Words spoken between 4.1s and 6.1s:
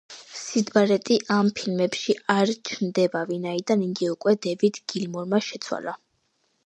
უკვე დევიდ გილმორმა შეცვალა.